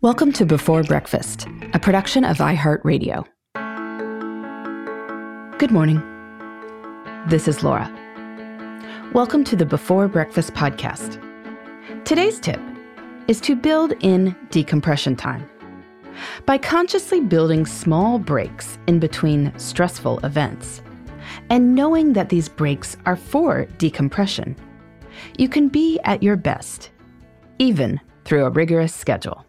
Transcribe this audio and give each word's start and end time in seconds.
Welcome 0.00 0.32
to 0.32 0.46
Before 0.46 0.82
Breakfast, 0.82 1.46
a 1.74 1.78
production 1.78 2.24
of 2.24 2.38
iHeartRadio. 2.38 3.26
Good 5.58 5.70
morning. 5.70 5.98
This 7.28 7.48
is 7.48 7.62
Laura. 7.62 7.90
Welcome 9.12 9.44
to 9.44 9.56
the 9.56 9.66
Before 9.66 10.08
Breakfast 10.08 10.54
podcast. 10.54 11.20
Today's 12.06 12.40
tip 12.40 12.60
is 13.28 13.42
to 13.42 13.56
build 13.56 13.92
in 14.00 14.34
decompression 14.50 15.14
time. 15.14 15.46
By 16.46 16.56
consciously 16.56 17.20
building 17.20 17.66
small 17.66 18.18
breaks 18.18 18.78
in 18.86 19.00
between 19.00 19.52
stressful 19.58 20.18
events 20.20 20.80
and 21.50 21.74
knowing 21.74 22.14
that 22.14 22.30
these 22.30 22.48
breaks 22.48 22.96
are 23.04 23.16
for 23.16 23.66
decompression, 23.76 24.56
you 25.36 25.48
can 25.48 25.68
be 25.68 26.00
at 26.04 26.22
your 26.22 26.36
best, 26.36 26.90
even 27.58 28.00
through 28.24 28.44
a 28.44 28.50
rigorous 28.50 28.94
schedule. 28.94 29.44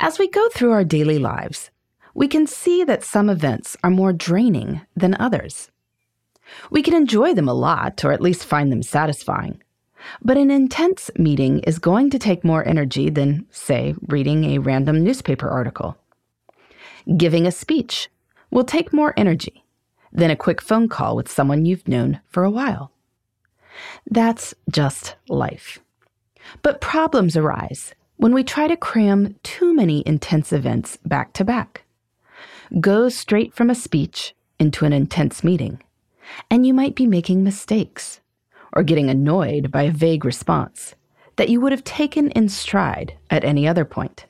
As 0.00 0.18
we 0.18 0.28
go 0.28 0.48
through 0.50 0.72
our 0.72 0.84
daily 0.84 1.18
lives, 1.18 1.70
we 2.14 2.28
can 2.28 2.46
see 2.46 2.84
that 2.84 3.04
some 3.04 3.28
events 3.28 3.76
are 3.82 3.90
more 3.90 4.12
draining 4.12 4.82
than 4.94 5.16
others. 5.18 5.70
We 6.70 6.82
can 6.82 6.94
enjoy 6.94 7.34
them 7.34 7.48
a 7.48 7.54
lot, 7.54 8.04
or 8.04 8.12
at 8.12 8.22
least 8.22 8.44
find 8.44 8.70
them 8.70 8.82
satisfying. 8.82 9.62
But 10.22 10.36
an 10.36 10.50
intense 10.50 11.10
meeting 11.18 11.60
is 11.60 11.78
going 11.78 12.10
to 12.10 12.18
take 12.18 12.44
more 12.44 12.66
energy 12.66 13.10
than, 13.10 13.46
say, 13.50 13.94
reading 14.06 14.44
a 14.44 14.58
random 14.58 15.02
newspaper 15.02 15.48
article. 15.48 15.96
Giving 17.16 17.46
a 17.46 17.52
speech 17.52 18.08
will 18.50 18.64
take 18.64 18.92
more 18.92 19.14
energy 19.16 19.64
than 20.12 20.30
a 20.30 20.36
quick 20.36 20.62
phone 20.62 20.88
call 20.88 21.16
with 21.16 21.30
someone 21.30 21.64
you've 21.64 21.88
known 21.88 22.20
for 22.28 22.44
a 22.44 22.50
while. 22.50 22.92
That's 24.08 24.54
just 24.70 25.16
life. 25.28 25.80
But 26.62 26.80
problems 26.80 27.36
arise 27.36 27.94
when 28.16 28.32
we 28.32 28.44
try 28.44 28.66
to 28.66 28.76
cram 28.76 29.36
too 29.42 29.74
many 29.74 30.02
intense 30.06 30.52
events 30.52 30.98
back 31.04 31.32
to 31.34 31.44
back. 31.44 31.84
Go 32.80 33.08
straight 33.08 33.54
from 33.54 33.70
a 33.70 33.74
speech 33.74 34.34
into 34.58 34.84
an 34.84 34.92
intense 34.92 35.44
meeting, 35.44 35.82
and 36.50 36.66
you 36.66 36.74
might 36.74 36.94
be 36.94 37.06
making 37.06 37.44
mistakes 37.44 38.20
or 38.72 38.82
getting 38.82 39.08
annoyed 39.08 39.70
by 39.70 39.82
a 39.82 39.90
vague 39.90 40.24
response 40.24 40.94
that 41.36 41.48
you 41.48 41.60
would 41.60 41.72
have 41.72 41.84
taken 41.84 42.30
in 42.30 42.48
stride 42.48 43.16
at 43.30 43.44
any 43.44 43.68
other 43.68 43.84
point. 43.84 44.26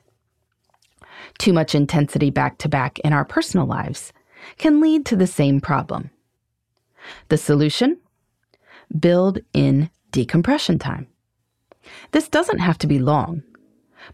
Too 1.37 1.53
much 1.53 1.73
intensity 1.73 2.29
back 2.29 2.57
to 2.59 2.69
back 2.69 2.99
in 2.99 3.13
our 3.13 3.25
personal 3.25 3.65
lives 3.65 4.11
can 4.57 4.81
lead 4.81 5.05
to 5.05 5.15
the 5.15 5.27
same 5.27 5.59
problem. 5.61 6.09
The 7.29 7.37
solution? 7.37 7.99
Build 8.97 9.39
in 9.53 9.89
decompression 10.11 10.79
time. 10.79 11.07
This 12.11 12.27
doesn't 12.27 12.59
have 12.59 12.77
to 12.79 12.87
be 12.87 12.99
long, 12.99 13.43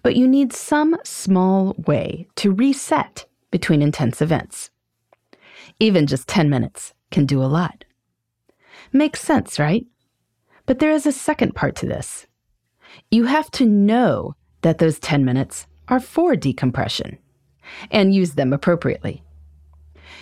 but 0.02 0.16
you 0.16 0.28
need 0.28 0.54
some 0.54 0.98
small 1.04 1.76
way 1.88 2.28
to 2.36 2.52
reset 2.52 3.26
between 3.52 3.82
intense 3.82 4.22
events. 4.22 4.70
Even 5.80 6.08
just 6.08 6.28
10 6.28 6.50
minutes 6.50 6.94
can 7.12 7.26
do 7.26 7.42
a 7.42 7.46
lot. 7.46 7.86
Makes 8.92 9.22
sense, 9.22 9.60
right? 9.60 9.86
But 10.66 10.80
there 10.80 10.92
is 10.92 11.06
a 11.06 11.12
second 11.12 11.56
part 11.56 11.76
to 11.78 11.86
this. 11.86 12.28
You 13.12 13.26
have 13.26 13.50
to 13.52 13.66
know 13.66 14.36
that 14.62 14.78
those 14.78 15.00
10 15.00 15.26
minutes 15.26 15.68
are 15.88 16.00
for 16.00 16.36
decompression 16.36 17.18
and 17.92 18.14
use 18.14 18.34
them 18.34 18.54
appropriately. 18.54 19.24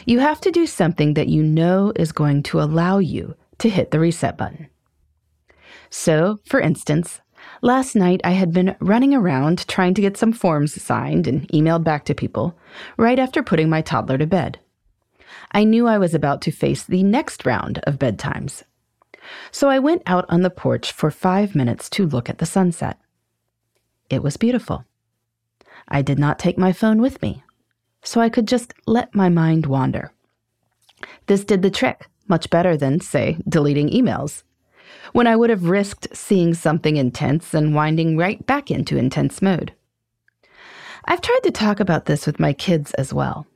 You 0.06 0.19
have 0.19 0.42
to 0.42 0.52
do 0.52 0.66
something 0.66 1.14
that 1.14 1.28
you 1.28 1.44
know 1.44 1.94
is 1.95 2.12
going 2.12 2.44
to 2.44 2.62
allow 2.62 2.97
you 2.97 3.36
to 3.59 3.69
hit 3.69 3.92
the 3.92 4.00
reset 4.00 4.38
button. 4.38 4.67
So, 5.89 6.39
for 6.45 6.59
instance, 6.59 7.22
last 7.61 7.95
night 7.95 8.22
I 8.23 8.31
had 8.31 8.53
been 8.53 8.75
running 8.80 9.14
around 9.14 9.67
trying 9.67 9.94
to 9.95 10.02
get 10.02 10.17
some 10.17 10.34
forms 10.34 10.81
signed 10.81 11.28
and 11.28 11.47
emailed 11.50 11.84
back 11.84 12.06
to 12.06 12.16
people 12.16 12.58
right 12.97 13.20
after 13.20 13.44
putting 13.44 13.70
my 13.70 13.81
toddler 13.81 14.17
to 14.17 14.28
bed. 14.28 14.59
I 15.51 15.63
knew 15.63 15.88
I 15.88 15.97
was 15.97 16.13
about 16.13 16.41
to 16.44 16.51
face 16.51 16.84
the 16.84 17.03
next 17.03 17.46
round 17.46 17.80
of 17.80 18.00
bedtimes. 18.00 18.63
So 19.51 19.69
I 19.69 19.80
went 19.80 20.03
out 20.06 20.25
on 20.30 20.41
the 20.41 20.50
porch 20.50 20.91
for 20.91 21.12
five 21.12 21.56
minutes 21.56 21.90
to 21.91 22.07
look 22.07 22.30
at 22.30 22.40
the 22.40 22.46
sunset. 22.46 23.00
It 24.09 24.24
was 24.24 24.38
beautiful. 24.38 24.85
I 25.88 26.01
did 26.01 26.19
not 26.19 26.40
take 26.40 26.57
my 26.57 26.74
phone 26.74 27.01
with 27.01 27.22
me, 27.22 27.44
so 28.03 28.22
I 28.22 28.30
could 28.30 28.47
just 28.47 28.74
let 28.88 29.13
my 29.16 29.30
mind 29.30 29.66
wander. 29.66 30.12
This 31.28 31.44
did 31.44 31.62
the 31.62 31.72
trick 31.72 32.07
much 32.28 32.50
better 32.50 32.78
than, 32.78 33.00
say, 33.00 33.38
deleting 33.47 33.90
emails, 33.90 34.44
when 35.13 35.28
I 35.28 35.35
would 35.35 35.50
have 35.50 35.69
risked 35.69 36.16
seeing 36.16 36.53
something 36.53 36.97
intense 36.97 37.53
and 37.53 37.75
winding 37.75 38.18
right 38.18 38.46
back 38.46 38.72
into 38.72 38.97
intense 38.97 39.41
mode. 39.41 39.74
I've 41.06 41.22
tried 41.22 41.41
to 41.44 41.52
talk 41.52 41.79
about 41.79 42.06
this 42.06 42.25
with 42.25 42.40
my 42.40 42.53
kids 42.53 42.94
as 42.94 43.13
well. 43.13 43.47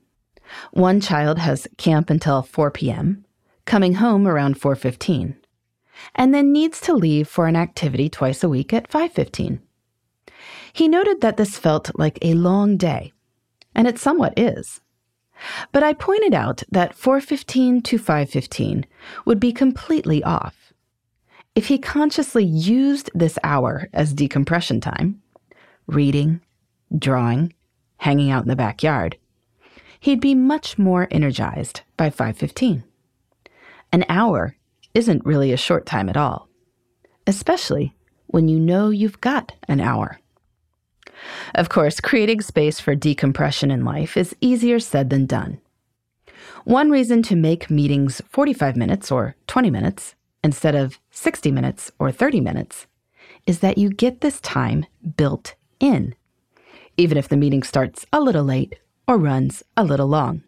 One 0.71 1.01
child 1.01 1.39
has 1.39 1.67
camp 1.77 2.09
until 2.09 2.41
4 2.41 2.71
p.m., 2.71 3.25
coming 3.65 3.95
home 3.95 4.27
around 4.27 4.59
4:15, 4.59 5.35
and 6.13 6.33
then 6.33 6.51
needs 6.51 6.79
to 6.81 6.93
leave 6.93 7.27
for 7.27 7.47
an 7.47 7.55
activity 7.55 8.09
twice 8.09 8.43
a 8.43 8.49
week 8.49 8.73
at 8.73 8.89
5:15. 8.89 9.59
He 10.73 10.87
noted 10.87 11.21
that 11.21 11.37
this 11.37 11.57
felt 11.57 11.97
like 11.97 12.19
a 12.21 12.33
long 12.33 12.77
day, 12.77 13.13
and 13.73 13.87
it 13.87 13.97
somewhat 13.97 14.37
is. 14.37 14.81
But 15.71 15.83
I 15.83 15.93
pointed 15.93 16.33
out 16.33 16.63
that 16.71 16.95
4:15 16.95 17.81
to 17.83 17.97
5:15 17.97 18.85
would 19.25 19.39
be 19.39 19.51
completely 19.51 20.23
off. 20.23 20.64
If 21.55 21.67
he 21.67 21.77
consciously 21.77 22.43
used 22.43 23.09
this 23.15 23.39
hour 23.41 23.87
as 23.93 24.13
decompression 24.13 24.81
time, 24.81 25.21
reading, 25.87 26.41
drawing, 26.97 27.53
hanging 27.97 28.29
out 28.29 28.43
in 28.43 28.49
the 28.49 28.57
backyard, 28.57 29.17
he'd 30.01 30.19
be 30.19 30.35
much 30.35 30.77
more 30.77 31.07
energized 31.09 31.81
by 31.95 32.09
5:15. 32.09 32.83
An 33.93 34.03
hour 34.09 34.57
isn't 34.93 35.25
really 35.25 35.53
a 35.53 35.57
short 35.57 35.85
time 35.85 36.09
at 36.09 36.17
all, 36.17 36.49
especially 37.25 37.95
when 38.27 38.49
you 38.49 38.59
know 38.59 38.89
you've 38.89 39.21
got 39.21 39.53
an 39.69 39.79
hour. 39.79 40.19
Of 41.53 41.69
course, 41.69 42.01
creating 42.01 42.41
space 42.41 42.81
for 42.81 42.95
decompression 42.95 43.71
in 43.71 43.85
life 43.85 44.17
is 44.17 44.35
easier 44.41 44.79
said 44.79 45.09
than 45.09 45.25
done. 45.25 45.61
One 46.65 46.89
reason 46.89 47.23
to 47.23 47.35
make 47.37 47.69
meetings 47.69 48.21
45 48.27 48.75
minutes 48.75 49.09
or 49.09 49.35
20 49.47 49.69
minutes 49.69 50.15
instead 50.45 50.75
of 50.75 50.99
60 51.09 51.51
minutes 51.51 51.91
or 51.97 52.11
30 52.11 52.39
minutes 52.39 52.85
is 53.47 53.59
that 53.59 53.79
you 53.79 53.89
get 53.89 54.21
this 54.21 54.39
time 54.41 54.85
built 55.17 55.55
in, 55.79 56.13
even 56.97 57.17
if 57.17 57.27
the 57.27 57.35
meeting 57.35 57.63
starts 57.63 58.05
a 58.13 58.21
little 58.21 58.43
late 58.43 58.75
or 59.07 59.17
runs 59.17 59.63
a 59.75 59.83
little 59.83 60.07
long. 60.07 60.43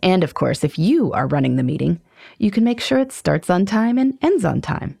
And 0.00 0.22
of 0.22 0.34
course, 0.34 0.62
if 0.62 0.78
you 0.78 1.12
are 1.12 1.26
running 1.26 1.56
the 1.56 1.64
meeting, 1.64 2.00
you 2.38 2.52
can 2.52 2.62
make 2.62 2.80
sure 2.80 3.00
it 3.00 3.10
starts 3.10 3.50
on 3.50 3.66
time 3.66 3.98
and 3.98 4.16
ends 4.22 4.44
on 4.44 4.60
time. 4.60 4.96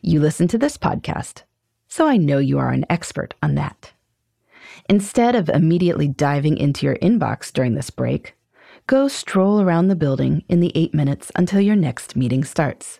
You 0.00 0.20
listen 0.20 0.46
to 0.48 0.58
this 0.58 0.78
podcast, 0.78 1.42
so 1.88 2.06
I 2.06 2.16
know 2.16 2.38
you 2.38 2.60
are 2.60 2.70
an 2.70 2.86
expert 2.88 3.34
on 3.42 3.56
that. 3.56 3.90
Instead 4.88 5.34
of 5.34 5.48
immediately 5.48 6.06
diving 6.06 6.56
into 6.56 6.86
your 6.86 6.96
inbox 6.98 7.52
during 7.52 7.74
this 7.74 7.90
break, 7.90 8.36
go 8.90 9.06
stroll 9.06 9.60
around 9.60 9.86
the 9.86 9.94
building 9.94 10.42
in 10.48 10.58
the 10.58 10.72
eight 10.74 10.92
minutes 10.92 11.30
until 11.36 11.60
your 11.60 11.76
next 11.76 12.16
meeting 12.16 12.42
starts. 12.42 12.98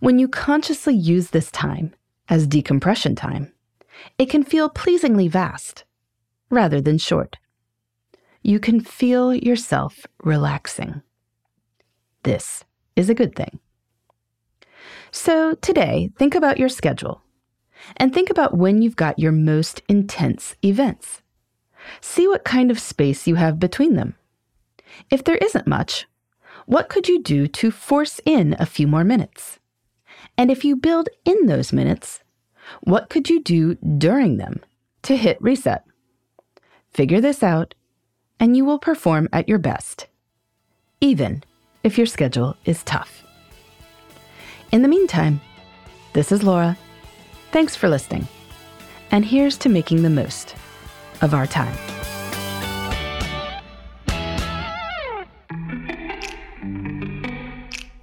When 0.00 0.18
you 0.18 0.26
consciously 0.26 0.92
use 0.92 1.30
this 1.30 1.52
time 1.52 1.94
as 2.28 2.48
decompression 2.48 3.14
time, 3.14 3.52
it 4.18 4.28
can 4.28 4.42
feel 4.42 4.68
pleasingly 4.68 5.28
vast 5.28 5.84
rather 6.50 6.80
than 6.80 6.98
short. 6.98 7.38
You 8.42 8.58
can 8.58 8.80
feel 8.80 9.32
yourself 9.32 10.04
relaxing. 10.24 11.02
This 12.24 12.64
is 12.96 13.08
a 13.08 13.14
good 13.14 13.36
thing. 13.36 13.60
So, 15.12 15.54
today, 15.62 16.10
think 16.18 16.34
about 16.34 16.58
your 16.58 16.68
schedule 16.68 17.22
and 17.98 18.12
think 18.12 18.30
about 18.30 18.58
when 18.58 18.82
you've 18.82 18.96
got 18.96 19.16
your 19.16 19.30
most 19.30 19.80
intense 19.88 20.56
events. 20.64 21.22
See 22.00 22.26
what 22.26 22.42
kind 22.42 22.72
of 22.72 22.80
space 22.80 23.28
you 23.28 23.36
have 23.36 23.60
between 23.60 23.94
them. 23.94 24.16
If 25.10 25.24
there 25.24 25.36
isn't 25.36 25.66
much, 25.66 26.06
what 26.66 26.88
could 26.88 27.08
you 27.08 27.22
do 27.22 27.46
to 27.48 27.70
force 27.70 28.20
in 28.24 28.56
a 28.58 28.66
few 28.66 28.86
more 28.86 29.04
minutes? 29.04 29.58
And 30.38 30.50
if 30.50 30.64
you 30.64 30.76
build 30.76 31.08
in 31.24 31.46
those 31.46 31.72
minutes, 31.72 32.22
what 32.82 33.08
could 33.08 33.28
you 33.28 33.42
do 33.42 33.74
during 33.76 34.36
them 34.36 34.60
to 35.02 35.16
hit 35.16 35.40
reset? 35.40 35.84
Figure 36.90 37.20
this 37.20 37.42
out, 37.42 37.74
and 38.38 38.56
you 38.56 38.64
will 38.64 38.78
perform 38.78 39.28
at 39.32 39.48
your 39.48 39.58
best, 39.58 40.06
even 41.00 41.42
if 41.82 41.98
your 41.98 42.06
schedule 42.06 42.56
is 42.64 42.82
tough. 42.84 43.24
In 44.70 44.82
the 44.82 44.88
meantime, 44.88 45.40
this 46.12 46.30
is 46.32 46.42
Laura 46.42 46.76
Thanks 47.52 47.76
for 47.76 47.86
listening. 47.86 48.26
And 49.10 49.26
here's 49.26 49.58
to 49.58 49.68
making 49.68 50.02
the 50.02 50.10
most 50.10 50.56
of 51.20 51.34
our 51.34 51.46
time. 51.46 51.76